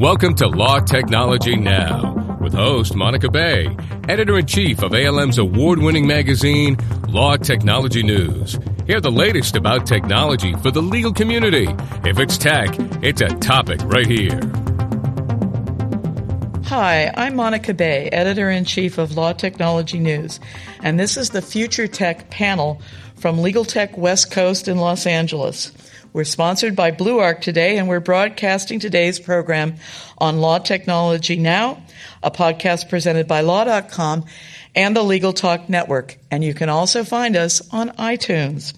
Welcome 0.00 0.34
to 0.36 0.48
Law 0.48 0.80
Technology 0.80 1.56
Now 1.56 2.38
with 2.40 2.54
host 2.54 2.96
Monica 2.96 3.30
Bay, 3.30 3.76
editor 4.08 4.38
in 4.38 4.46
chief 4.46 4.82
of 4.82 4.94
ALM's 4.94 5.36
award 5.36 5.78
winning 5.78 6.06
magazine, 6.06 6.78
Law 7.08 7.36
Technology 7.36 8.02
News. 8.02 8.58
Hear 8.86 9.02
the 9.02 9.10
latest 9.10 9.56
about 9.56 9.84
technology 9.84 10.54
for 10.54 10.70
the 10.70 10.80
legal 10.80 11.12
community. 11.12 11.66
If 12.02 12.18
it's 12.18 12.38
tech, 12.38 12.74
it's 13.02 13.20
a 13.20 13.28
topic 13.40 13.80
right 13.82 14.06
here. 14.06 14.40
Hi, 16.64 17.12
I'm 17.14 17.36
Monica 17.36 17.74
Bay, 17.74 18.08
editor 18.08 18.48
in 18.48 18.64
chief 18.64 18.96
of 18.96 19.18
Law 19.18 19.34
Technology 19.34 19.98
News, 19.98 20.40
and 20.82 20.98
this 20.98 21.18
is 21.18 21.28
the 21.28 21.42
Future 21.42 21.86
Tech 21.86 22.30
panel 22.30 22.80
from 23.16 23.42
Legal 23.42 23.66
Tech 23.66 23.98
West 23.98 24.30
Coast 24.30 24.66
in 24.66 24.78
Los 24.78 25.04
Angeles. 25.04 25.72
We're 26.12 26.24
sponsored 26.24 26.74
by 26.74 26.90
BlueArc 26.90 27.40
today, 27.40 27.78
and 27.78 27.86
we're 27.86 28.00
broadcasting 28.00 28.80
today's 28.80 29.20
program 29.20 29.76
on 30.18 30.40
Law 30.40 30.58
Technology 30.58 31.36
Now, 31.36 31.84
a 32.20 32.32
podcast 32.32 32.88
presented 32.88 33.28
by 33.28 33.42
Law.com 33.42 34.24
and 34.74 34.96
the 34.96 35.04
Legal 35.04 35.32
Talk 35.32 35.68
Network. 35.68 36.18
And 36.28 36.42
you 36.42 36.52
can 36.52 36.68
also 36.68 37.04
find 37.04 37.36
us 37.36 37.62
on 37.72 37.90
iTunes. 37.90 38.74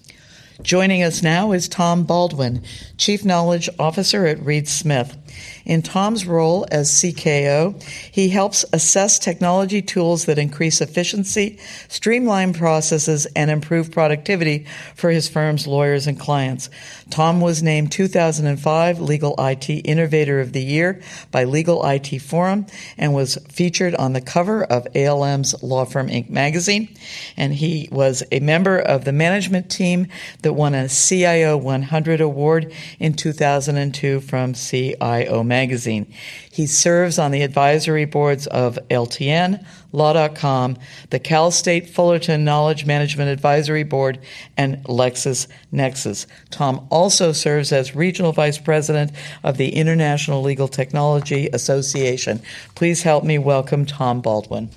Joining 0.61 1.01
us 1.01 1.23
now 1.23 1.53
is 1.53 1.67
Tom 1.67 2.03
Baldwin, 2.03 2.61
Chief 2.97 3.25
Knowledge 3.25 3.67
Officer 3.79 4.27
at 4.27 4.39
Reed 4.45 4.67
Smith. 4.67 5.17
In 5.65 5.81
Tom's 5.81 6.25
role 6.25 6.65
as 6.71 6.91
CKO, 6.91 7.81
he 8.11 8.29
helps 8.29 8.65
assess 8.73 9.17
technology 9.17 9.81
tools 9.81 10.25
that 10.25 10.37
increase 10.37 10.81
efficiency, 10.81 11.57
streamline 11.87 12.53
processes, 12.53 13.25
and 13.35 13.49
improve 13.49 13.91
productivity 13.91 14.65
for 14.95 15.09
his 15.09 15.29
firm's 15.29 15.65
lawyers 15.65 16.05
and 16.05 16.19
clients. 16.19 16.69
Tom 17.09 17.39
was 17.39 17.63
named 17.63 17.91
2005 17.91 18.99
Legal 18.99 19.35
IT 19.39 19.69
Innovator 19.69 20.41
of 20.41 20.51
the 20.51 20.63
Year 20.63 21.01
by 21.31 21.43
Legal 21.43 21.85
IT 21.85 22.19
Forum 22.19 22.65
and 22.97 23.13
was 23.13 23.37
featured 23.49 23.95
on 23.95 24.13
the 24.13 24.21
cover 24.21 24.63
of 24.63 24.87
ALM's 24.95 25.61
Law 25.63 25.85
Firm 25.85 26.09
Inc. 26.09 26.29
magazine. 26.29 26.89
And 27.37 27.53
he 27.53 27.87
was 27.91 28.23
a 28.31 28.39
member 28.39 28.77
of 28.77 29.05
the 29.05 29.13
management 29.13 29.69
team 29.69 30.07
that 30.41 30.53
won 30.53 30.75
a 30.75 30.89
CIO 30.89 31.55
100 31.57 32.19
award 32.19 32.73
in 32.99 33.13
2002 33.13 34.19
from 34.21 34.53
CIO 34.53 35.22
magazine. 35.43 36.11
He 36.51 36.67
serves 36.67 37.17
on 37.17 37.31
the 37.31 37.41
advisory 37.41 38.05
boards 38.05 38.47
of 38.47 38.77
LTN, 38.89 39.65
Law.com, 39.91 40.77
the 41.11 41.19
Cal 41.19 41.51
State 41.51 41.89
Fullerton 41.89 42.43
Knowledge 42.43 42.85
Management 42.85 43.29
Advisory 43.29 43.83
Board, 43.83 44.19
and 44.57 44.83
LexisNexis. 44.85 46.25
Tom 46.49 46.87
also 46.89 47.31
serves 47.31 47.71
as 47.71 47.95
Regional 47.95 48.31
Vice 48.31 48.57
President 48.57 49.11
of 49.43 49.57
the 49.57 49.75
International 49.75 50.41
Legal 50.41 50.67
Technology 50.67 51.49
Association. 51.53 52.41
Please 52.75 53.03
help 53.03 53.23
me 53.23 53.37
welcome 53.37 53.85
Tom 53.85 54.21
Baldwin. 54.21 54.69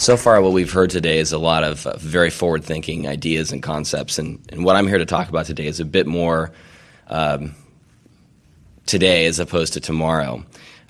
So 0.00 0.16
far, 0.16 0.40
what 0.40 0.52
we've 0.52 0.72
heard 0.72 0.88
today 0.88 1.18
is 1.18 1.30
a 1.30 1.36
lot 1.38 1.62
of 1.62 1.86
uh, 1.86 1.94
very 1.98 2.30
forward 2.30 2.64
thinking 2.64 3.06
ideas 3.06 3.52
and 3.52 3.62
concepts. 3.62 4.18
And, 4.18 4.40
and, 4.48 4.64
what 4.64 4.74
I'm 4.74 4.86
here 4.86 4.96
to 4.96 5.04
talk 5.04 5.28
about 5.28 5.44
today 5.44 5.66
is 5.66 5.78
a 5.78 5.84
bit 5.84 6.06
more 6.06 6.52
um, 7.08 7.54
today 8.86 9.26
as 9.26 9.38
opposed 9.38 9.74
to 9.74 9.80
tomorrow. 9.80 10.42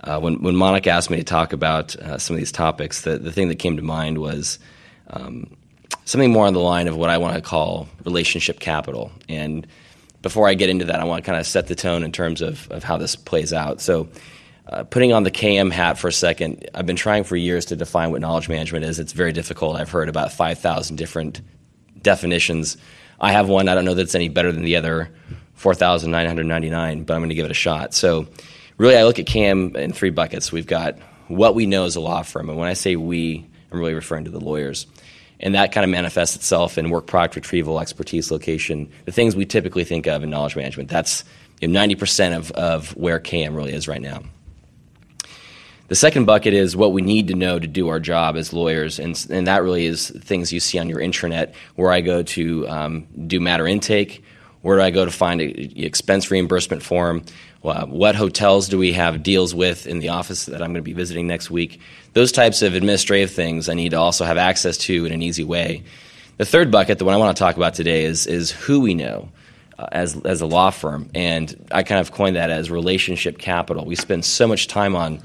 Uh, 0.05 0.21
when, 0.21 0.41
when 0.45 0.55
Monica 0.55 0.91
asked 0.91 1.11
me 1.11 1.17
to 1.17 1.25
talk 1.25 1.53
about 1.53 1.97
uh, 1.97 2.19
some 2.19 2.37
of 2.37 2.39
these 2.39 2.53
topics, 2.53 3.01
the, 3.01 3.19
the 3.19 3.33
thing 3.33 3.49
that 3.49 3.57
came 3.57 3.79
to 3.79 3.83
mind 3.83 4.19
was 4.19 4.61
um, 5.09 5.57
something 6.05 6.31
more 6.31 6.47
on 6.47 6.53
the 6.53 6.61
line 6.61 6.87
of 6.87 6.97
what 6.97 7.11
I 7.11 7.19
want 7.19 7.35
to 7.35 7.43
call 7.43 7.89
relationship 8.05 8.61
capital. 8.61 9.11
And 9.29 9.67
before 10.23 10.49
I 10.49 10.55
get 10.55 10.71
into 10.71 10.85
that, 10.85 11.01
I 11.01 11.05
want 11.05 11.25
to 11.25 11.29
kind 11.29 11.41
of 11.41 11.49
set 11.49 11.67
the 11.67 11.75
tone 11.75 12.05
in 12.05 12.13
terms 12.13 12.43
of, 12.43 12.71
of 12.71 12.85
how 12.85 12.97
this 12.97 13.17
plays 13.17 13.53
out. 13.53 13.81
So, 13.81 14.09
uh, 14.71 14.85
putting 14.85 15.13
on 15.13 15.25
the 15.25 15.33
KM 15.33 15.73
hat 15.73 15.99
for 15.99 16.07
a 16.07 16.13
second, 16.13 16.69
I've 16.75 16.87
been 16.87 16.97
trying 16.97 17.25
for 17.25 17.35
years 17.35 17.67
to 17.67 17.77
define 17.77 18.13
what 18.13 18.21
knowledge 18.21 18.49
management 18.49 18.85
is. 18.85 19.01
It's 19.01 19.13
very 19.13 19.33
difficult. 19.33 19.77
I've 19.77 19.91
heard 19.91 20.09
about 20.09 20.33
5,000 20.33 20.97
different 20.97 21.41
definitions. 22.01 22.77
I 23.21 23.33
have 23.33 23.49
one. 23.49 23.69
I 23.69 23.75
don't 23.75 23.85
know 23.85 23.95
that 23.95 24.03
it's 24.03 24.15
any 24.15 24.29
better 24.29 24.53
than 24.53 24.63
the 24.63 24.77
other 24.77 25.11
4,999, 25.55 27.03
but 27.03 27.15
I'm 27.15 27.21
going 27.21 27.31
to 27.31 27.35
give 27.35 27.45
it 27.45 27.51
a 27.51 27.55
shot. 27.55 27.95
So, 27.95 28.29
really, 28.79 28.97
I 28.97 29.03
look 29.03 29.19
at 29.19 29.27
KM 29.27 29.77
in 29.77 29.93
three 29.93 30.11
buckets. 30.11 30.53
We've 30.53 30.67
got 30.67 30.97
what 31.27 31.57
we 31.57 31.67
know 31.67 31.85
as 31.85 31.97
a 31.97 32.01
law 32.01 32.23
firm. 32.23 32.49
And 32.49 32.57
when 32.57 32.69
I 32.69 32.75
say 32.75 32.95
we, 32.95 33.45
I'm 33.73 33.79
really 33.81 33.95
referring 33.95 34.25
to 34.25 34.31
the 34.31 34.41
lawyers. 34.41 34.87
And 35.41 35.55
that 35.57 35.73
kind 35.73 35.85
of 35.85 35.91
manifests 35.91 36.37
itself 36.37 36.79
in 36.79 36.91
work 36.91 37.07
product 37.07 37.35
retrieval, 37.35 37.81
expertise, 37.81 38.31
location, 38.31 38.91
the 39.05 39.13
things 39.13 39.35
we 39.35 39.47
typically 39.47 39.85
think 39.85 40.07
of 40.07 40.23
in 40.23 40.31
knowledge 40.31 40.55
management. 40.55 40.91
That's 40.91 41.25
you 41.61 41.67
know, 41.67 41.81
90% 41.81 42.37
of, 42.37 42.53
of 42.53 42.97
where 42.97 43.19
KM 43.19 43.57
really 43.57 43.73
is 43.73 43.89
right 43.89 44.01
now. 44.03 44.23
The 45.91 45.97
second 45.97 46.25
bucket 46.25 46.55
is 46.55 46.77
what 46.77 46.93
we 46.93 47.03
need 47.03 47.27
to 47.29 47.35
know 47.35 47.59
to 47.59 47.67
do 47.67 47.89
our 47.89 47.99
job 47.99 48.37
as 48.37 48.53
lawyers, 48.53 49.01
and, 49.01 49.27
and 49.29 49.49
that 49.49 49.65
really 49.65 49.87
is 49.87 50.09
things 50.09 50.53
you 50.53 50.61
see 50.61 50.79
on 50.79 50.89
your 50.89 51.01
intranet, 51.01 51.53
where 51.75 51.91
I 51.91 52.01
go 52.01 52.23
to 52.23 52.69
um, 52.69 53.09
do 53.27 53.41
matter 53.41 53.67
intake, 53.67 54.23
where 54.63 54.77
do 54.77 54.85
I 54.85 54.91
go 54.93 55.05
to 55.05 55.11
find 55.11 55.41
an 55.41 55.73
expense 55.75 56.31
reimbursement 56.31 56.85
form, 56.85 57.25
what 57.63 58.15
hotels 58.15 58.69
do 58.69 58.79
we 58.79 58.93
have 58.93 59.25
deals 59.25 59.53
with 59.53 59.89
in 59.89 59.99
the 59.99 60.11
office 60.11 60.45
that 60.45 60.63
I'm 60.63 60.69
going 60.69 60.75
to 60.77 60.83
be 60.83 60.93
visiting 60.93 61.27
next 61.27 61.51
week. 61.51 61.81
Those 62.13 62.31
types 62.31 62.63
of 62.63 62.75
administrative 62.75 63.33
things 63.33 63.69
I 63.69 63.75
need 63.75 63.89
to 63.89 63.99
also 63.99 64.25
have 64.25 64.39
access 64.39 64.79
to 64.79 65.07
in 65.07 65.11
an 65.11 65.23
easy 65.23 65.43
way. 65.43 65.83
The 66.37 66.45
third 66.45 66.71
bucket, 66.71 67.01
the 67.01 67.05
one 67.05 67.15
I 67.15 67.19
want 67.19 67.37
to 67.37 67.41
talk 67.43 67.57
about 67.57 67.75
today, 67.75 68.05
is, 68.05 68.29
is 68.29 68.53
who 68.53 68.79
we 68.79 68.95
know. 68.95 69.29
Uh, 69.77 69.89
as, 69.93 70.15
as 70.27 70.43
a 70.43 70.47
law 70.47 70.69
firm, 70.69 71.09
and 71.15 71.69
I 71.73 71.85
kind 71.85 72.03
of 72.03 72.13
coined 72.13 72.37
that 72.37 72.51
as 72.51 72.71
relationship 72.71 73.39
capital. 73.39 73.87
We 73.87 73.95
spend 73.95 74.27
so 74.27 74.47
much 74.47 74.67
time 74.67 74.95
on 74.95 75.23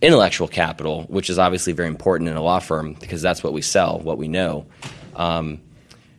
intellectual 0.00 0.48
capital, 0.48 1.04
which 1.04 1.30
is 1.30 1.38
obviously 1.38 1.72
very 1.72 1.88
important 1.88 2.28
in 2.28 2.36
a 2.36 2.42
law 2.42 2.58
firm 2.58 2.94
because 2.94 3.22
that's 3.22 3.42
what 3.42 3.52
we 3.52 3.62
sell, 3.62 3.98
what 4.00 4.18
we 4.18 4.28
know. 4.28 4.66
Um, 5.14 5.60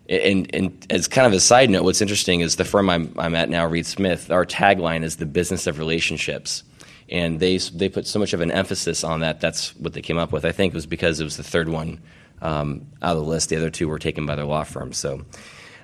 and, 0.10 0.50
and, 0.56 0.86
as 0.90 1.08
kind 1.08 1.28
of 1.28 1.34
a 1.34 1.40
side 1.40 1.70
note, 1.70 1.84
what's 1.84 2.02
interesting 2.02 2.40
is 2.40 2.56
the 2.56 2.66
firm 2.66 2.90
I'm, 2.90 3.14
I'm, 3.18 3.36
at 3.36 3.50
now, 3.50 3.66
Reed 3.68 3.86
Smith, 3.86 4.32
our 4.32 4.46
tagline 4.46 5.04
is 5.04 5.18
the 5.18 5.26
business 5.26 5.68
of 5.68 5.80
relationships. 5.80 6.64
And 7.10 7.40
they, 7.40 7.58
they 7.58 7.90
put 7.90 8.08
so 8.08 8.20
much 8.20 8.34
of 8.34 8.42
an 8.42 8.52
emphasis 8.52 9.04
on 9.04 9.20
that. 9.20 9.42
That's 9.42 9.76
what 9.76 9.94
they 9.94 10.02
came 10.02 10.18
up 10.18 10.32
with. 10.32 10.46
I 10.46 10.52
think 10.52 10.74
it 10.74 10.76
was 10.76 10.86
because 10.86 11.20
it 11.20 11.24
was 11.24 11.38
the 11.38 11.44
third 11.44 11.70
one 11.70 12.00
um, 12.42 12.88
out 13.02 13.18
of 13.18 13.24
the 13.24 13.30
list. 13.30 13.50
The 13.50 13.58
other 13.58 13.70
two 13.70 13.88
were 13.88 14.00
taken 14.00 14.26
by 14.26 14.36
their 14.36 14.46
law 14.46 14.64
firms. 14.64 14.98
So, 14.98 15.26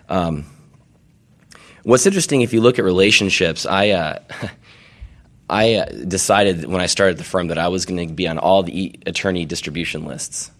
um, 0.09 0.45
what's 1.83 2.05
interesting, 2.05 2.41
if 2.41 2.53
you 2.53 2.61
look 2.61 2.79
at 2.79 2.85
relationships, 2.85 3.65
I. 3.65 3.89
Uh, 3.89 4.19
I 5.49 5.75
uh, 5.75 5.85
decided 5.85 6.65
when 6.65 6.81
I 6.81 6.85
started 6.85 7.17
the 7.17 7.23
firm 7.23 7.47
that 7.47 7.57
I 7.57 7.67
was 7.67 7.85
going 7.85 8.07
to 8.07 8.13
be 8.13 8.27
on 8.27 8.37
all 8.37 8.63
the 8.63 8.97
attorney 9.05 9.45
distribution 9.45 10.05
lists. 10.05 10.51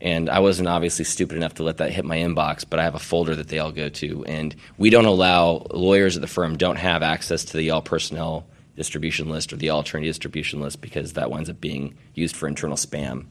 And 0.00 0.30
I 0.30 0.38
wasn't 0.38 0.68
obviously 0.68 1.04
stupid 1.04 1.36
enough 1.36 1.54
to 1.54 1.62
let 1.62 1.76
that 1.76 1.92
hit 1.92 2.06
my 2.06 2.16
inbox, 2.16 2.64
but 2.68 2.80
I 2.80 2.84
have 2.84 2.94
a 2.94 3.00
folder 3.00 3.36
that 3.36 3.48
they 3.48 3.58
all 3.58 3.70
go 3.70 3.90
to. 3.90 4.24
And 4.24 4.56
we 4.78 4.88
don't 4.88 5.04
allow 5.04 5.66
lawyers 5.70 6.16
at 6.16 6.22
the 6.22 6.26
firm 6.26 6.56
don't 6.56 6.76
have 6.76 7.02
access 7.02 7.44
to 7.46 7.56
the 7.58 7.70
all 7.70 7.82
personnel 7.82 8.46
distribution 8.76 9.28
list 9.28 9.52
or 9.52 9.56
the 9.56 9.68
all 9.68 9.80
attorney 9.80 10.06
distribution 10.06 10.60
list 10.60 10.80
because 10.80 11.12
that 11.12 11.30
winds 11.30 11.50
up 11.50 11.60
being 11.60 11.94
used 12.14 12.34
for 12.34 12.48
internal 12.48 12.76
spam. 12.76 13.26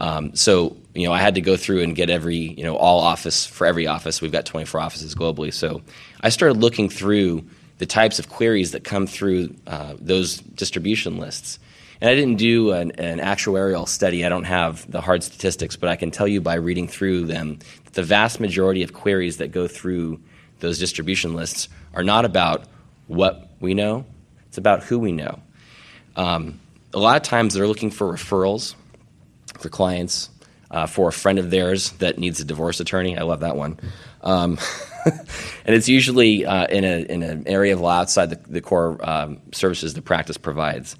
Um, 0.00 0.34
so 0.34 0.78
you 0.94 1.06
know, 1.06 1.12
I 1.12 1.20
had 1.20 1.34
to 1.34 1.42
go 1.42 1.56
through 1.56 1.82
and 1.82 1.94
get 1.94 2.08
every 2.08 2.36
you 2.36 2.64
know 2.64 2.76
all 2.76 3.00
office 3.00 3.44
for 3.44 3.66
every 3.66 3.86
office. 3.86 4.22
We've 4.22 4.32
got 4.32 4.46
24 4.46 4.80
offices 4.80 5.14
globally. 5.14 5.52
So 5.52 5.82
I 6.22 6.30
started 6.30 6.56
looking 6.58 6.88
through 6.88 7.44
the 7.80 7.86
types 7.86 8.18
of 8.18 8.28
queries 8.28 8.72
that 8.72 8.84
come 8.84 9.06
through 9.06 9.56
uh, 9.66 9.94
those 9.98 10.36
distribution 10.36 11.16
lists. 11.16 11.58
And 12.02 12.10
I 12.10 12.14
didn't 12.14 12.36
do 12.36 12.72
an, 12.72 12.90
an, 12.92 13.20
actuarial 13.20 13.88
study. 13.88 14.24
I 14.24 14.28
don't 14.28 14.44
have 14.44 14.90
the 14.90 15.00
hard 15.00 15.22
statistics, 15.22 15.76
but 15.76 15.88
I 15.88 15.96
can 15.96 16.10
tell 16.10 16.28
you 16.28 16.42
by 16.42 16.54
reading 16.54 16.88
through 16.88 17.24
them 17.24 17.58
that 17.84 17.94
the 17.94 18.02
vast 18.02 18.38
majority 18.38 18.82
of 18.82 18.92
queries 18.92 19.38
that 19.38 19.50
go 19.50 19.66
through 19.66 20.20
those 20.58 20.78
distribution 20.78 21.32
lists 21.32 21.70
are 21.94 22.04
not 22.04 22.26
about 22.26 22.64
what 23.06 23.48
we 23.60 23.72
know, 23.72 24.04
it's 24.46 24.58
about 24.58 24.82
who 24.82 24.98
we 24.98 25.12
know. 25.12 25.40
Um, 26.16 26.60
a 26.92 26.98
lot 26.98 27.16
of 27.16 27.22
times 27.22 27.54
they're 27.54 27.66
looking 27.66 27.90
for 27.90 28.12
referrals 28.12 28.74
for 29.58 29.70
clients, 29.70 30.28
uh, 30.70 30.84
for 30.84 31.08
a 31.08 31.12
friend 31.12 31.38
of 31.38 31.50
theirs 31.50 31.92
that 31.92 32.18
needs 32.18 32.40
a 32.40 32.44
divorce 32.44 32.78
attorney. 32.78 33.16
I 33.16 33.22
love 33.22 33.40
that 33.40 33.56
one. 33.56 33.80
Um, 34.20 34.58
and 35.64 35.74
it's 35.74 35.88
usually 35.88 36.44
uh, 36.44 36.66
in, 36.66 36.84
a, 36.84 37.02
in 37.02 37.22
an 37.22 37.46
area 37.46 37.72
of 37.72 37.80
law 37.80 38.00
outside 38.00 38.30
the, 38.30 38.40
the 38.48 38.60
core 38.60 38.98
um, 39.08 39.40
services 39.52 39.94
the 39.94 40.02
practice 40.02 40.36
provides. 40.36 40.96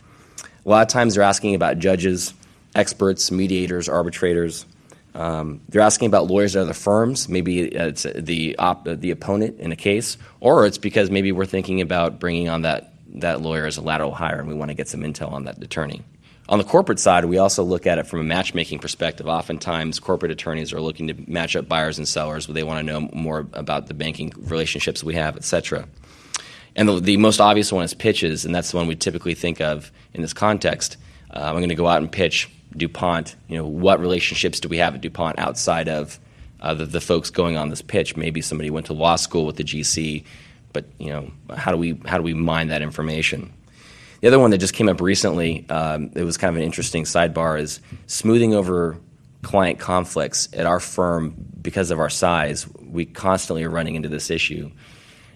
A 0.65 0.69
lot 0.69 0.83
of 0.83 0.89
times 0.89 1.15
they're 1.15 1.25
asking 1.25 1.55
about 1.55 1.79
judges, 1.79 2.35
experts, 2.75 3.31
mediators, 3.31 3.89
arbitrators. 3.89 4.67
Um, 5.15 5.61
they're 5.69 5.83
asking 5.83 6.07
about 6.07 6.29
lawyers 6.29 6.55
at 6.55 6.63
other 6.63 6.75
firms. 6.75 7.29
Maybe 7.29 7.61
it's 7.61 8.05
the 8.15 8.57
op- 8.59 8.85
the 8.85 9.11
opponent 9.11 9.59
in 9.59 9.73
a 9.73 9.77
case, 9.77 10.17
or 10.39 10.67
it's 10.67 10.79
because 10.79 11.11
maybe 11.11 11.33
we're 11.33 11.47
thinking 11.47 11.81
about 11.81 12.21
bringing 12.21 12.49
on 12.49 12.63
that 12.63 12.93
that 13.15 13.41
lawyer 13.41 13.67
as 13.67 13.77
a 13.77 13.81
lateral 13.81 14.13
hire, 14.13 14.39
and 14.39 14.49
we 14.49 14.55
want 14.55 14.69
to 14.71 14.75
get 14.75 14.89
some 14.89 15.01
intel 15.01 15.33
on 15.33 15.45
that 15.45 15.61
attorney. 15.63 16.03
On 16.51 16.59
the 16.59 16.65
corporate 16.65 16.99
side, 16.99 17.27
we 17.27 17.39
also 17.39 17.63
look 17.63 17.87
at 17.87 17.99
it 17.99 18.09
from 18.09 18.19
a 18.19 18.25
matchmaking 18.25 18.81
perspective. 18.81 19.29
Oftentimes, 19.29 20.01
corporate 20.01 20.33
attorneys 20.33 20.73
are 20.73 20.81
looking 20.81 21.07
to 21.07 21.15
match 21.31 21.55
up 21.55 21.69
buyers 21.69 21.97
and 21.97 22.09
sellers. 22.09 22.49
They 22.49 22.65
want 22.65 22.85
to 22.85 22.93
know 22.93 23.09
more 23.13 23.47
about 23.53 23.87
the 23.87 23.95
banking 23.95 24.33
relationships 24.37 25.05
we 25.05 25.15
have, 25.15 25.37
et 25.37 25.45
cetera. 25.45 25.87
And 26.75 26.89
the, 26.89 26.99
the, 26.99 27.17
most 27.19 27.41
obvious 27.41 27.73
one 27.73 27.85
is 27.85 27.95
pitches, 27.95 28.45
and 28.45 28.53
that's 28.53 28.73
the 28.73 28.79
one 28.79 28.89
we 28.89 28.97
typically 28.97 29.35
think 29.35 29.61
of 29.61 29.93
in 30.13 30.23
this 30.23 30.33
context. 30.33 30.97
Uh, 31.33 31.39
I'm 31.39 31.59
going 31.59 31.69
to 31.69 31.77
go 31.77 31.87
out 31.87 32.03
and 32.03 32.11
pitch 32.11 32.51
DuPont. 32.77 33.37
You 33.47 33.59
know, 33.59 33.67
what 33.67 34.01
relationships 34.01 34.59
do 34.59 34.69
we 34.69 34.79
have 34.79 34.97
at 34.97 35.03
DuPont 35.03 35.39
outside 35.39 35.89
of 35.89 36.19
uh, 36.61 36.75
the, 36.75 36.85
the 36.85 37.01
folks 37.01 37.31
going 37.31 37.57
on 37.57 37.69
this 37.69 37.83
pitch? 37.83 38.17
Maybe 38.17 38.41
somebody 38.41 38.71
went 38.71 38.87
to 38.87 38.93
law 38.93 39.15
school 39.15 39.47
with 39.47 39.55
the 39.55 39.65
GC, 39.65 40.25
but 40.73 40.87
you 40.99 41.11
know, 41.11 41.31
how 41.57 41.71
do 41.71 41.77
we 41.77 42.01
how 42.07 42.17
do 42.17 42.25
we 42.25 42.35
mine 42.35 42.69
that 42.69 42.83
information? 42.83 43.53
The 44.21 44.29
other 44.29 44.39
one 44.39 44.51
that 44.51 44.59
just 44.59 44.75
came 44.75 44.89
up 44.89 45.01
recently, 45.01 45.69
um, 45.71 46.11
it 46.15 46.25
was 46.25 46.37
kind 46.37 46.51
of 46.51 46.57
an 46.57 46.63
interesting 46.63 47.05
sidebar, 47.05 47.59
is 47.59 47.81
smoothing 48.07 48.55
over 48.55 48.99
client 49.43 49.79
conflicts 49.79 50.49
at 50.53 50.67
our 50.67 50.81
firm 50.81 51.35
because 51.61 51.91
of 51.91 51.99
our 51.99 52.11
size. 52.11 52.69
We 52.79 53.07
constantly 53.07 53.65
are 53.65 53.71
running 53.71 53.95
into 53.95 54.11
this 54.11 54.31
issue, 54.31 54.71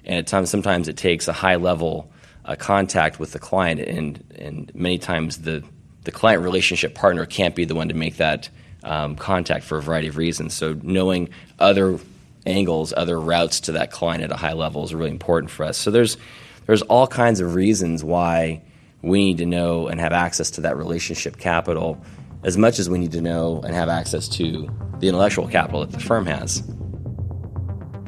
and 0.04 0.18
at 0.18 0.26
times 0.26 0.50
sometimes 0.50 0.88
it 0.88 0.98
takes 0.98 1.28
a 1.28 1.32
high 1.32 1.56
level 1.56 2.12
uh, 2.44 2.56
contact 2.56 3.18
with 3.18 3.32
the 3.32 3.38
client, 3.38 3.80
and 3.80 4.22
and 4.38 4.74
many 4.74 4.98
times 4.98 5.38
the 5.38 5.64
the 6.04 6.12
client 6.12 6.42
relationship 6.42 6.94
partner 6.94 7.24
can't 7.24 7.54
be 7.54 7.64
the 7.64 7.74
one 7.74 7.88
to 7.88 7.94
make 7.94 8.18
that 8.18 8.50
um, 8.82 9.16
contact 9.16 9.64
for 9.64 9.78
a 9.78 9.82
variety 9.82 10.08
of 10.08 10.18
reasons. 10.18 10.52
So 10.52 10.78
knowing 10.82 11.30
other 11.58 11.98
angles, 12.44 12.92
other 12.94 13.18
routes 13.18 13.60
to 13.60 13.72
that 13.72 13.90
client 13.90 14.22
at 14.22 14.30
a 14.30 14.36
high 14.36 14.52
level 14.52 14.84
is 14.84 14.94
really 14.94 15.10
important 15.10 15.50
for 15.50 15.64
us. 15.64 15.78
So 15.78 15.90
there's 15.90 16.18
there's 16.66 16.82
all 16.82 17.06
kinds 17.06 17.40
of 17.40 17.54
reasons 17.54 18.04
why 18.04 18.60
we 19.04 19.24
need 19.24 19.38
to 19.38 19.46
know 19.46 19.88
and 19.88 20.00
have 20.00 20.12
access 20.12 20.50
to 20.52 20.62
that 20.62 20.76
relationship 20.76 21.36
capital 21.36 22.02
as 22.42 22.56
much 22.56 22.78
as 22.78 22.88
we 22.88 22.98
need 22.98 23.12
to 23.12 23.20
know 23.20 23.60
and 23.62 23.74
have 23.74 23.88
access 23.88 24.28
to 24.28 24.68
the 24.98 25.08
intellectual 25.08 25.48
capital 25.48 25.80
that 25.80 25.92
the 25.92 26.00
firm 26.00 26.26
has. 26.26 26.62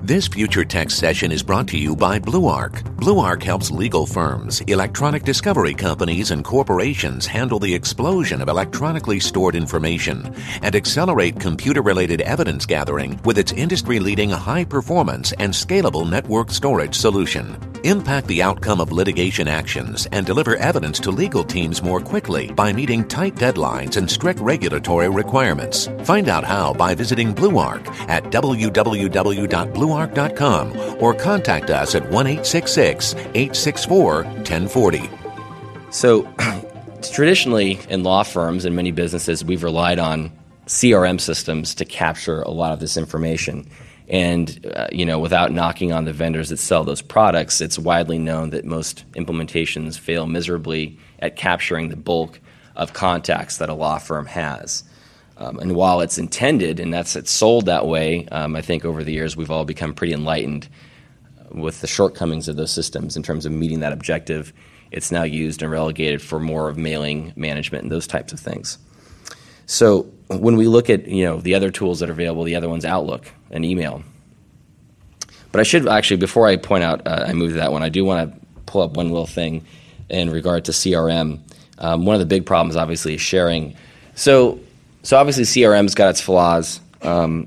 This 0.02 0.28
Future 0.28 0.64
Tech 0.64 0.90
session 0.90 1.32
is 1.32 1.42
brought 1.42 1.66
to 1.68 1.76
you 1.76 1.96
by 1.96 2.20
BlueArc. 2.20 2.96
BlueArc 2.98 3.42
helps 3.42 3.72
legal 3.72 4.06
firms, 4.06 4.60
electronic 4.62 5.24
discovery 5.24 5.74
companies, 5.74 6.30
and 6.30 6.44
corporations 6.44 7.26
handle 7.26 7.58
the 7.58 7.74
explosion 7.74 8.40
of 8.40 8.48
electronically 8.48 9.18
stored 9.18 9.56
information 9.56 10.32
and 10.62 10.76
accelerate 10.76 11.40
computer 11.40 11.82
related 11.82 12.20
evidence 12.20 12.66
gathering 12.66 13.20
with 13.24 13.36
its 13.36 13.52
industry 13.52 13.98
leading 13.98 14.30
high 14.30 14.64
performance 14.64 15.32
and 15.40 15.52
scalable 15.52 16.08
network 16.08 16.52
storage 16.52 16.94
solution. 16.94 17.75
Impact 17.86 18.26
the 18.26 18.42
outcome 18.42 18.80
of 18.80 18.90
litigation 18.90 19.46
actions 19.46 20.08
and 20.10 20.26
deliver 20.26 20.56
evidence 20.56 20.98
to 20.98 21.12
legal 21.12 21.44
teams 21.44 21.84
more 21.84 22.00
quickly 22.00 22.50
by 22.50 22.72
meeting 22.72 23.06
tight 23.06 23.36
deadlines 23.36 23.96
and 23.96 24.10
strict 24.10 24.40
regulatory 24.40 25.08
requirements. 25.08 25.88
Find 26.02 26.28
out 26.28 26.42
how 26.42 26.72
by 26.72 26.96
visiting 26.96 27.32
BlueArc 27.32 27.86
at 28.08 28.24
www.bluearc.com 28.24 30.96
or 31.00 31.14
contact 31.14 31.70
us 31.70 31.94
at 31.94 32.10
1 32.10 32.26
864 32.26 34.24
1040. 34.24 35.10
So, 35.90 36.28
traditionally 37.12 37.78
in 37.88 38.02
law 38.02 38.24
firms 38.24 38.64
and 38.64 38.74
many 38.74 38.90
businesses, 38.90 39.44
we've 39.44 39.62
relied 39.62 40.00
on 40.00 40.32
CRM 40.66 41.20
systems 41.20 41.76
to 41.76 41.84
capture 41.84 42.42
a 42.42 42.50
lot 42.50 42.72
of 42.72 42.80
this 42.80 42.96
information. 42.96 43.64
And 44.08 44.72
uh, 44.74 44.88
you 44.92 45.04
know, 45.04 45.18
without 45.18 45.52
knocking 45.52 45.92
on 45.92 46.04
the 46.04 46.12
vendors 46.12 46.50
that 46.50 46.58
sell 46.58 46.84
those 46.84 47.02
products, 47.02 47.60
it's 47.60 47.78
widely 47.78 48.18
known 48.18 48.50
that 48.50 48.64
most 48.64 49.04
implementations 49.12 49.98
fail 49.98 50.26
miserably 50.26 50.98
at 51.18 51.36
capturing 51.36 51.88
the 51.88 51.96
bulk 51.96 52.40
of 52.76 52.92
contacts 52.92 53.58
that 53.58 53.68
a 53.68 53.74
law 53.74 53.98
firm 53.98 54.26
has. 54.26 54.84
Um, 55.38 55.58
and 55.58 55.74
while 55.74 56.00
it's 56.00 56.18
intended 56.18 56.80
and 56.80 56.92
that's 56.94 57.16
it's 57.16 57.30
sold 57.30 57.66
that 57.66 57.86
way, 57.86 58.26
um, 58.28 58.56
I 58.56 58.62
think 58.62 58.84
over 58.84 59.04
the 59.04 59.12
years 59.12 59.36
we've 59.36 59.50
all 59.50 59.64
become 59.64 59.92
pretty 59.92 60.14
enlightened 60.14 60.68
with 61.50 61.80
the 61.80 61.86
shortcomings 61.86 62.48
of 62.48 62.56
those 62.56 62.70
systems 62.70 63.16
in 63.16 63.22
terms 63.22 63.44
of 63.44 63.52
meeting 63.52 63.80
that 63.80 63.92
objective. 63.92 64.52
It's 64.90 65.10
now 65.10 65.24
used 65.24 65.62
and 65.62 65.70
relegated 65.70 66.22
for 66.22 66.38
more 66.38 66.68
of 66.68 66.78
mailing 66.78 67.32
management 67.36 67.82
and 67.82 67.92
those 67.92 68.06
types 68.06 68.32
of 68.32 68.40
things. 68.40 68.78
So 69.66 70.10
when 70.28 70.56
we 70.56 70.66
look 70.66 70.90
at 70.90 71.06
you 71.06 71.24
know 71.24 71.40
the 71.40 71.54
other 71.54 71.70
tools 71.70 72.00
that 72.00 72.08
are 72.08 72.12
available, 72.12 72.44
the 72.44 72.56
other 72.56 72.68
one's 72.68 72.84
Outlook 72.84 73.30
and 73.50 73.64
email. 73.64 74.02
But 75.52 75.60
I 75.60 75.62
should 75.62 75.88
actually, 75.88 76.18
before 76.18 76.46
I 76.46 76.56
point 76.56 76.84
out, 76.84 77.06
uh, 77.06 77.24
I 77.28 77.32
move 77.32 77.52
to 77.52 77.58
that 77.58 77.72
one. 77.72 77.82
I 77.82 77.88
do 77.88 78.04
want 78.04 78.32
to 78.32 78.40
pull 78.66 78.82
up 78.82 78.92
one 78.92 79.08
little 79.08 79.26
thing 79.26 79.64
in 80.10 80.30
regard 80.30 80.66
to 80.66 80.72
CRM. 80.72 81.40
Um, 81.78 82.04
one 82.04 82.14
of 82.14 82.20
the 82.20 82.26
big 82.26 82.44
problems, 82.44 82.76
obviously, 82.76 83.14
is 83.14 83.20
sharing. 83.20 83.76
So 84.14 84.60
so 85.06 85.16
obviously, 85.16 85.44
CRM's 85.44 85.94
got 85.94 86.10
its 86.10 86.20
flaws. 86.20 86.80
Um, 87.00 87.46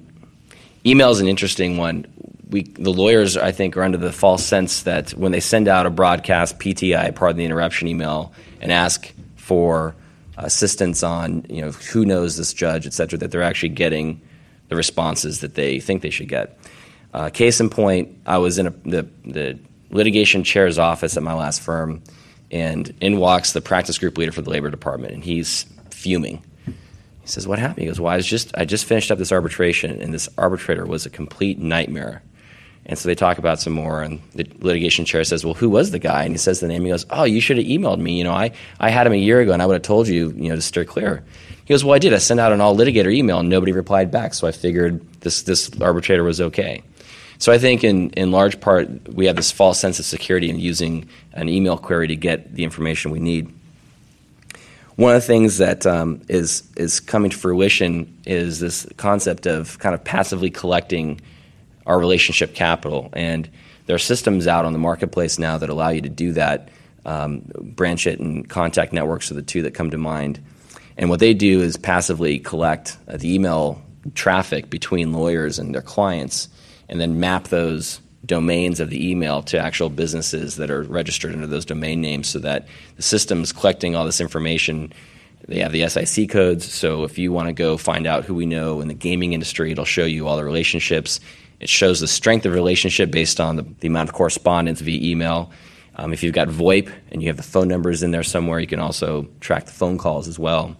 email 0.85 1.11
is 1.11 1.19
an 1.19 1.27
interesting 1.27 1.75
one. 1.75 2.05
We, 2.49 2.63
the 2.63 2.89
lawyers, 2.89 3.35
I 3.35 3.51
think, 3.51 3.75
are 3.75 3.83
under 3.83 3.97
the 3.97 4.13
false 4.13 4.45
sense 4.45 4.83
that 4.83 5.11
when 5.11 5.33
they 5.33 5.41
send 5.41 5.67
out 5.67 5.85
a 5.85 5.89
broadcast 5.89 6.57
PTI, 6.57 7.13
pardon 7.13 7.37
the 7.37 7.43
interruption 7.43 7.89
email, 7.89 8.31
and 8.61 8.71
ask 8.71 9.13
for 9.35 9.93
assistance 10.43 11.03
on, 11.03 11.45
you 11.49 11.61
know, 11.61 11.71
who 11.71 12.05
knows 12.05 12.37
this 12.37 12.53
judge, 12.53 12.85
et 12.85 12.93
cetera, 12.93 13.17
that 13.19 13.31
they're 13.31 13.43
actually 13.43 13.69
getting 13.69 14.21
the 14.69 14.75
responses 14.75 15.41
that 15.41 15.55
they 15.55 15.79
think 15.79 16.01
they 16.01 16.09
should 16.09 16.29
get. 16.29 16.57
Uh, 17.13 17.29
case 17.29 17.59
in 17.59 17.69
point, 17.69 18.15
I 18.25 18.37
was 18.37 18.59
in 18.59 18.67
a, 18.67 18.71
the, 18.85 19.07
the 19.25 19.59
litigation 19.89 20.43
chair's 20.43 20.77
office 20.77 21.17
at 21.17 21.23
my 21.23 21.33
last 21.33 21.61
firm, 21.61 22.03
and 22.51 22.93
in 23.01 23.17
walks 23.17 23.53
the 23.53 23.61
practice 23.61 23.97
group 23.97 24.17
leader 24.17 24.31
for 24.31 24.41
the 24.41 24.49
labor 24.49 24.69
department, 24.69 25.13
and 25.13 25.23
he's 25.23 25.65
fuming 25.89 26.43
he 27.29 27.33
says, 27.33 27.47
"What 27.47 27.59
happened?" 27.59 27.79
He 27.79 27.85
goes, 27.85 27.99
"Well, 27.99 28.11
I 28.11 28.19
just 28.19 28.51
I 28.57 28.65
just 28.65 28.85
finished 28.85 29.11
up 29.11 29.19
this 29.19 29.31
arbitration, 29.31 30.01
and 30.01 30.11
this 30.11 30.27
arbitrator 30.37 30.85
was 30.85 31.05
a 31.05 31.11
complete 31.11 31.59
nightmare." 31.59 32.23
And 32.89 32.97
so 32.97 33.07
they 33.07 33.13
talk 33.13 33.37
about 33.37 33.59
some 33.59 33.73
more, 33.73 34.01
and 34.01 34.19
the 34.33 34.49
litigation 34.61 35.05
chair 35.05 35.23
says, 35.23 35.45
"Well, 35.45 35.53
who 35.53 35.69
was 35.69 35.91
the 35.91 35.99
guy?" 35.99 36.23
And 36.23 36.33
he 36.33 36.39
says 36.39 36.59
the 36.59 36.67
name. 36.67 36.83
He 36.83 36.89
goes, 36.89 37.05
"Oh, 37.11 37.23
you 37.23 37.39
should 37.39 37.57
have 37.57 37.67
emailed 37.67 37.99
me. 37.99 38.17
You 38.17 38.23
know, 38.23 38.33
I, 38.33 38.49
I 38.79 38.89
had 38.89 39.05
him 39.05 39.13
a 39.13 39.15
year 39.15 39.41
ago, 39.41 39.53
and 39.53 39.61
I 39.61 39.67
would 39.67 39.75
have 39.75 39.83
told 39.83 40.07
you, 40.07 40.33
you 40.35 40.49
know, 40.49 40.55
to 40.55 40.61
steer 40.61 40.85
clear." 40.85 41.23
He 41.65 41.71
goes, 41.71 41.85
"Well, 41.85 41.93
I 41.93 41.99
did. 41.99 42.15
I 42.15 42.17
sent 42.17 42.39
out 42.39 42.51
an 42.51 42.61
all 42.61 42.75
litigator 42.75 43.13
email, 43.13 43.39
and 43.39 43.47
nobody 43.47 43.73
replied 43.73 44.09
back. 44.09 44.33
So 44.33 44.47
I 44.47 44.51
figured 44.51 45.05
this 45.21 45.43
this 45.43 45.69
arbitrator 45.79 46.23
was 46.23 46.41
okay." 46.41 46.81
So 47.37 47.51
I 47.53 47.59
think 47.59 47.83
in 47.83 48.09
in 48.11 48.31
large 48.31 48.59
part 48.59 48.89
we 49.13 49.27
have 49.27 49.35
this 49.35 49.51
false 49.51 49.79
sense 49.79 49.99
of 49.99 50.05
security 50.05 50.49
in 50.49 50.59
using 50.59 51.07
an 51.33 51.47
email 51.47 51.77
query 51.77 52.07
to 52.07 52.15
get 52.15 52.55
the 52.55 52.63
information 52.63 53.11
we 53.11 53.19
need. 53.19 53.53
One 54.95 55.15
of 55.15 55.21
the 55.21 55.27
things 55.27 55.59
that 55.59 55.85
um, 55.85 56.21
is 56.27 56.63
is 56.75 56.99
coming 56.99 57.29
to 57.29 57.37
fruition 57.37 58.11
is 58.25 58.59
this 58.59 58.87
concept 58.97 59.45
of 59.45 59.77
kind 59.77 59.93
of 59.93 60.03
passively 60.03 60.49
collecting 60.49 61.21
our 61.89 61.99
relationship 61.99 62.53
capital, 62.53 63.09
and 63.13 63.49
there 63.87 63.95
are 63.95 63.99
systems 63.99 64.47
out 64.47 64.63
on 64.63 64.73
the 64.73 64.79
marketplace 64.79 65.39
now 65.39 65.57
that 65.57 65.69
allow 65.69 65.89
you 65.89 66.01
to 66.01 66.09
do 66.09 66.31
that. 66.33 66.69
Um, 67.05 67.41
Branchit 67.75 68.19
and 68.19 68.47
Contact 68.47 68.93
Networks 68.93 69.31
are 69.31 69.33
the 69.33 69.41
two 69.41 69.63
that 69.63 69.73
come 69.73 69.89
to 69.89 69.97
mind, 69.97 70.39
and 70.97 71.09
what 71.09 71.19
they 71.19 71.33
do 71.33 71.61
is 71.61 71.75
passively 71.75 72.39
collect 72.39 72.97
uh, 73.07 73.17
the 73.17 73.33
email 73.33 73.81
traffic 74.13 74.69
between 74.69 75.11
lawyers 75.11 75.57
and 75.57 75.73
their 75.73 75.81
clients, 75.81 76.47
and 76.87 77.01
then 77.01 77.19
map 77.19 77.47
those 77.47 77.99
domains 78.25 78.79
of 78.79 78.89
the 78.89 79.09
email 79.09 79.41
to 79.43 79.57
actual 79.57 79.89
businesses 79.89 80.57
that 80.57 80.69
are 80.69 80.83
registered 80.83 81.33
under 81.33 81.47
those 81.47 81.65
domain 81.65 82.01
names 82.01 82.27
so 82.27 82.37
that 82.37 82.67
the 82.97 83.01
system's 83.01 83.51
collecting 83.51 83.95
all 83.95 84.05
this 84.05 84.21
information. 84.21 84.93
They 85.47 85.59
have 85.59 85.71
the 85.71 85.87
SIC 85.89 86.29
codes, 86.29 86.71
so 86.71 87.05
if 87.05 87.17
you 87.17 87.31
want 87.31 87.47
to 87.47 87.53
go 87.53 87.77
find 87.77 88.05
out 88.05 88.25
who 88.25 88.35
we 88.35 88.45
know 88.45 88.81
in 88.81 88.87
the 88.87 88.93
gaming 88.93 89.33
industry, 89.33 89.71
it'll 89.71 89.85
show 89.85 90.05
you 90.05 90.27
all 90.27 90.37
the 90.37 90.43
relationships. 90.43 91.19
It 91.59 91.69
shows 91.69 91.99
the 91.99 92.07
strength 92.07 92.45
of 92.45 92.53
relationship 92.53 93.11
based 93.11 93.39
on 93.39 93.55
the, 93.57 93.63
the 93.79 93.87
amount 93.87 94.09
of 94.09 94.15
correspondence 94.15 94.81
via 94.81 94.99
email. 95.11 95.51
Um, 95.95 96.13
if 96.13 96.23
you've 96.23 96.33
got 96.33 96.47
VoIP 96.47 96.91
and 97.11 97.21
you 97.21 97.27
have 97.27 97.37
the 97.37 97.43
phone 97.43 97.67
numbers 97.67 98.03
in 98.03 98.11
there 98.11 98.23
somewhere, 98.23 98.59
you 98.59 98.67
can 98.67 98.79
also 98.79 99.27
track 99.41 99.65
the 99.65 99.71
phone 99.71 99.97
calls 99.97 100.27
as 100.27 100.39
well. 100.39 100.77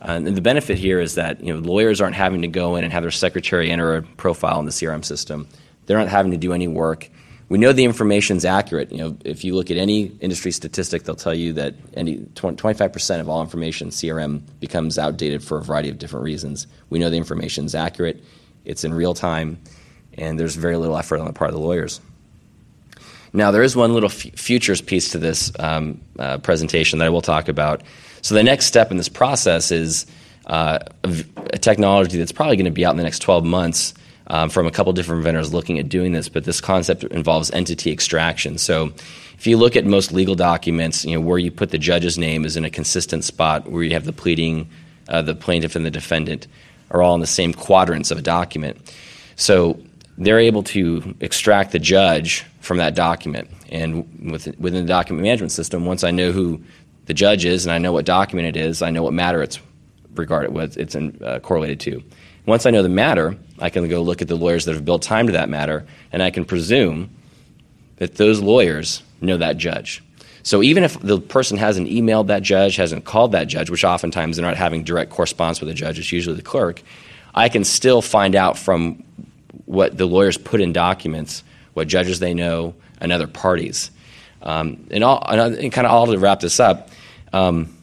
Uh, 0.00 0.12
and 0.12 0.36
the 0.36 0.40
benefit 0.40 0.78
here 0.78 1.00
is 1.00 1.14
that 1.16 1.42
you 1.42 1.52
know 1.52 1.60
lawyers 1.60 2.00
aren't 2.00 2.14
having 2.14 2.42
to 2.42 2.48
go 2.48 2.76
in 2.76 2.84
and 2.84 2.92
have 2.92 3.02
their 3.02 3.10
secretary 3.10 3.70
enter 3.70 3.96
a 3.96 4.02
profile 4.02 4.58
in 4.60 4.64
the 4.64 4.72
CRM 4.72 5.04
system. 5.04 5.48
They're 5.86 5.98
not 5.98 6.08
having 6.08 6.32
to 6.32 6.36
do 6.36 6.52
any 6.52 6.68
work. 6.68 7.08
We 7.48 7.58
know 7.58 7.72
the 7.72 7.84
information 7.84 8.36
is 8.36 8.44
accurate. 8.44 8.92
You 8.92 8.98
know, 8.98 9.16
if 9.24 9.42
you 9.42 9.54
look 9.54 9.70
at 9.70 9.78
any 9.78 10.06
industry 10.20 10.52
statistic, 10.52 11.04
they'll 11.04 11.14
tell 11.14 11.34
you 11.34 11.54
that 11.54 11.74
any 11.94 12.18
25% 12.18 13.20
of 13.20 13.28
all 13.28 13.40
information 13.40 13.88
CRM 13.88 14.42
becomes 14.60 14.98
outdated 14.98 15.42
for 15.42 15.58
a 15.58 15.62
variety 15.62 15.88
of 15.88 15.98
different 15.98 16.24
reasons. 16.24 16.66
We 16.90 16.98
know 16.98 17.08
the 17.08 17.16
information 17.16 17.64
is 17.64 17.74
accurate, 17.74 18.22
it's 18.66 18.84
in 18.84 18.92
real 18.92 19.14
time, 19.14 19.58
and 20.18 20.38
there's 20.38 20.54
very 20.54 20.76
little 20.76 20.96
effort 20.96 21.20
on 21.20 21.26
the 21.26 21.32
part 21.32 21.50
of 21.50 21.54
the 21.54 21.60
lawyers. 21.60 22.00
Now, 23.32 23.50
there 23.50 23.62
is 23.62 23.76
one 23.76 23.92
little 23.92 24.10
f- 24.10 24.32
futures 24.34 24.80
piece 24.80 25.10
to 25.10 25.18
this 25.18 25.52
um, 25.58 26.00
uh, 26.18 26.38
presentation 26.38 26.98
that 26.98 27.06
I 27.06 27.10
will 27.10 27.22
talk 27.22 27.48
about. 27.48 27.82
So, 28.22 28.34
the 28.34 28.42
next 28.42 28.66
step 28.66 28.90
in 28.90 28.96
this 28.96 29.08
process 29.08 29.70
is 29.70 30.06
uh, 30.46 30.78
a, 31.04 31.58
technology 31.58 32.18
that's 32.18 32.32
probably 32.32 32.56
going 32.56 32.64
to 32.64 32.70
be 32.70 32.84
out 32.84 32.92
in 32.92 32.96
the 32.96 33.02
next 33.02 33.20
12 33.20 33.44
months 33.44 33.94
um, 34.28 34.48
from 34.48 34.66
a 34.66 34.70
couple 34.70 34.92
different 34.92 35.22
vendors 35.22 35.52
looking 35.52 35.78
at 35.78 35.88
doing 35.88 36.12
this, 36.12 36.28
but 36.28 36.44
this 36.44 36.60
concept 36.60 37.04
involves 37.04 37.50
entity 37.50 37.92
extraction. 37.92 38.58
So 38.58 38.92
if 39.38 39.46
you 39.46 39.56
look 39.56 39.76
at 39.76 39.84
most 39.84 40.12
legal 40.12 40.34
documents, 40.34 41.04
you 41.04 41.14
know, 41.14 41.20
where 41.20 41.38
you 41.38 41.50
put 41.50 41.70
the 41.70 41.78
judge's 41.78 42.18
name 42.18 42.44
is 42.44 42.56
in 42.56 42.64
a 42.64 42.70
consistent 42.70 43.24
spot 43.24 43.70
where 43.70 43.82
you 43.82 43.92
have 43.92 44.04
the 44.04 44.12
pleading, 44.12 44.68
uh, 45.08 45.22
the 45.22 45.34
plaintiff 45.34 45.76
and 45.76 45.86
the 45.86 45.90
defendant 45.90 46.46
are 46.90 47.02
all 47.02 47.14
in 47.14 47.20
the 47.20 47.26
same 47.26 47.52
quadrants 47.52 48.10
of 48.10 48.18
a 48.18 48.22
document. 48.22 48.94
So 49.36 49.78
they're 50.18 50.40
able 50.40 50.64
to 50.64 51.14
extract 51.20 51.70
the 51.72 51.78
judge 51.78 52.44
from 52.60 52.78
that 52.78 52.94
document. 52.94 53.48
And 53.70 54.30
within 54.32 54.84
the 54.84 54.88
document 54.88 55.22
management 55.22 55.52
system, 55.52 55.86
once 55.86 56.02
I 56.04 56.10
know 56.10 56.32
who 56.32 56.60
the 57.06 57.14
judge 57.14 57.44
is 57.44 57.64
and 57.64 57.72
I 57.72 57.78
know 57.78 57.92
what 57.92 58.04
document 58.04 58.48
it 58.48 58.56
is, 58.56 58.82
I 58.82 58.90
know 58.90 59.02
what 59.02 59.14
matter 59.14 59.42
it's 59.42 59.60
regarded 60.14 60.52
what 60.52 60.76
it's 60.76 60.94
in, 60.96 61.18
uh, 61.24 61.38
correlated 61.38 61.78
to. 61.80 62.02
Once 62.46 62.66
I 62.66 62.70
know 62.70 62.82
the 62.82 62.88
matter, 62.88 63.36
I 63.60 63.70
can 63.70 63.88
go 63.88 64.02
look 64.02 64.20
at 64.20 64.28
the 64.28 64.34
lawyers 64.34 64.64
that 64.64 64.74
have 64.74 64.84
built 64.84 65.02
time 65.02 65.26
to 65.26 65.32
that 65.34 65.48
matter, 65.48 65.86
and 66.12 66.22
I 66.22 66.30
can 66.30 66.44
presume 66.44 67.10
that 67.96 68.16
those 68.16 68.40
lawyers 68.40 69.02
know 69.20 69.36
that 69.36 69.56
judge. 69.56 70.02
So 70.42 70.62
even 70.62 70.82
if 70.82 70.98
the 71.00 71.20
person 71.20 71.58
hasn't 71.58 71.88
emailed 71.88 72.28
that 72.28 72.42
judge, 72.42 72.76
hasn't 72.76 73.04
called 73.04 73.32
that 73.32 73.48
judge, 73.48 73.70
which 73.70 73.84
oftentimes 73.84 74.36
they're 74.36 74.46
not 74.46 74.56
having 74.56 74.82
direct 74.82 75.10
correspondence 75.10 75.60
with 75.60 75.68
the 75.68 75.74
judge, 75.74 75.98
it's 75.98 76.10
usually 76.10 76.36
the 76.36 76.42
clerk, 76.42 76.82
I 77.34 77.48
can 77.48 77.64
still 77.64 78.00
find 78.02 78.34
out 78.34 78.58
from 78.58 79.04
what 79.68 79.96
the 79.96 80.06
lawyers 80.06 80.36
put 80.38 80.60
in 80.60 80.72
documents 80.72 81.44
what 81.78 81.86
judges 81.86 82.18
they 82.18 82.34
know 82.34 82.74
and 83.00 83.12
other 83.12 83.28
parties. 83.28 83.90
Um, 84.42 84.88
and, 84.90 85.04
all, 85.04 85.24
and 85.28 85.72
kind 85.72 85.86
of 85.86 85.92
all 85.92 86.06
to 86.06 86.18
wrap 86.18 86.40
this 86.40 86.58
up, 86.58 86.90
um, 87.32 87.74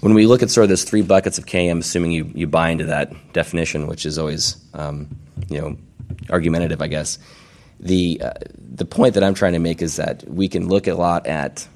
when 0.00 0.14
we 0.14 0.26
look 0.26 0.42
at 0.42 0.50
sort 0.50 0.64
of 0.64 0.68
those 0.68 0.84
three 0.84 1.02
buckets 1.02 1.36
of 1.38 1.46
KM, 1.46 1.80
assuming 1.80 2.12
you, 2.12 2.30
you 2.34 2.46
buy 2.46 2.68
into 2.68 2.84
that 2.84 3.12
definition, 3.32 3.86
which 3.86 4.06
is 4.06 4.18
always 4.18 4.56
um, 4.74 5.08
you 5.48 5.60
know 5.60 5.76
argumentative, 6.30 6.82
I 6.82 6.86
guess. 6.86 7.18
The 7.80 8.20
uh, 8.22 8.32
the 8.58 8.84
point 8.84 9.14
that 9.14 9.24
I'm 9.24 9.34
trying 9.34 9.54
to 9.54 9.58
make 9.58 9.80
is 9.80 9.96
that 9.96 10.22
we 10.28 10.48
can 10.48 10.68
look 10.68 10.86
a 10.86 10.94
lot 10.94 11.26
at 11.26 11.66